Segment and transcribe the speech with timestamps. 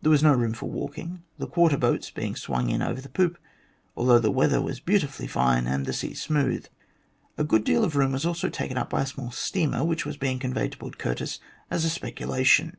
[0.00, 3.36] There was no room for walking,, the quarter boats being swung in over the poop,
[3.98, 6.66] although the weather was beautifully fine and the sea smooth.
[7.36, 10.16] A good, deal of room was also taken up by a small steamer, which was
[10.16, 11.38] being conveyed to Port Curtis
[11.70, 12.78] as a speculation.